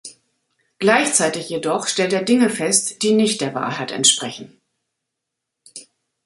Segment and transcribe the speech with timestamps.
[0.79, 4.59] Gleichzeitig jedoch stellt er Dinge fest, die nicht der Wahrheit entsprechen.